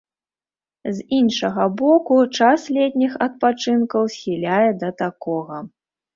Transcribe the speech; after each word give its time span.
З 0.95 1.03
іншага 1.17 1.67
боку, 1.81 2.17
час 2.39 2.65
летніх 2.79 3.13
адпачынкаў 3.27 4.03
схіляе 4.17 4.69
да 4.83 4.89
такога. 5.05 5.63